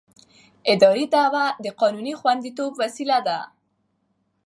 [0.73, 3.39] اداري دعوه د قانوني خوندیتوب وسیله ده.